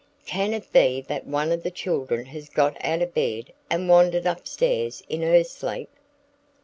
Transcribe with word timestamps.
"Can 0.25 0.51
it 0.55 0.73
be 0.73 1.01
that 1.01 1.27
one 1.27 1.51
of 1.51 1.61
the 1.61 1.69
children 1.69 2.25
has 2.25 2.49
got 2.49 2.75
out 2.83 3.03
of 3.03 3.13
bed 3.13 3.53
and 3.69 3.87
wandered 3.87 4.25
up 4.25 4.47
stairs 4.47 5.03
in 5.09 5.21
her 5.21 5.43
sleep?" 5.43 5.89